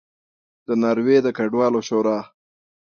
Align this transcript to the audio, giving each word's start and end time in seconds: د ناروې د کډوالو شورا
د 0.67 0.69
ناروې 0.81 1.17
د 1.25 1.27
کډوالو 1.37 1.79
شورا 1.87 2.19